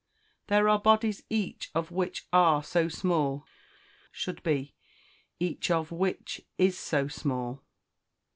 "There 0.47 0.67
are 0.67 0.79
bodies 0.79 1.21
each 1.29 1.69
of 1.75 1.91
which 1.91 2.25
are 2.33 2.63
so 2.63 2.89
small," 2.89 3.45
should 4.11 4.41
be, 4.41 4.73
"each 5.39 5.69
of 5.69 5.91
which 5.91 6.41
is 6.57 6.75
so 6.75 7.07
small." 7.07 7.61